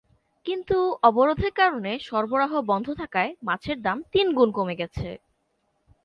কিন্তু 0.45 0.77
অবরোধের 1.03 1.53
কারণে 1.53 1.91
সরবরাহ 1.99 2.51
বন্ধ 2.61 2.87
থাকায় 3.01 3.31
মাছের 3.43 3.77
দাম 3.81 3.97
তিন 4.13 4.27
গুণ 4.37 4.49
কমে 4.51 4.75
গেছে। 4.75 5.07